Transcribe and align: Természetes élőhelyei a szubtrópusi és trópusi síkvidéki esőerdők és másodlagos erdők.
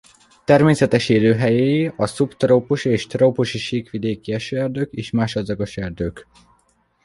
Természetes 0.45 1.09
élőhelyei 1.09 1.91
a 1.95 2.05
szubtrópusi 2.07 2.89
és 2.89 3.07
trópusi 3.07 3.57
síkvidéki 3.57 4.33
esőerdők 4.33 4.91
és 4.91 5.09
másodlagos 5.11 5.77
erdők. 5.77 6.27